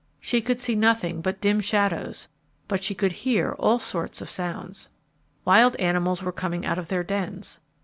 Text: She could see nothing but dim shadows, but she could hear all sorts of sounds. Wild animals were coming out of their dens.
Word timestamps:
She 0.19 0.41
could 0.41 0.59
see 0.59 0.73
nothing 0.73 1.21
but 1.21 1.39
dim 1.41 1.59
shadows, 1.61 2.27
but 2.67 2.83
she 2.83 2.95
could 2.95 3.11
hear 3.11 3.55
all 3.59 3.77
sorts 3.77 4.19
of 4.19 4.31
sounds. 4.31 4.89
Wild 5.45 5.75
animals 5.75 6.23
were 6.23 6.31
coming 6.31 6.65
out 6.65 6.79
of 6.79 6.87
their 6.87 7.03
dens. 7.03 7.59